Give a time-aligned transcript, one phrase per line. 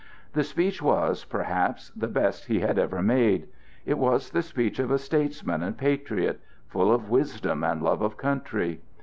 [0.33, 3.47] The speech was, perhaps, the best he had ever made.
[3.85, 8.17] It was the speech of a statesman and patriot, full of wisdom and love of
[8.17, 8.81] country.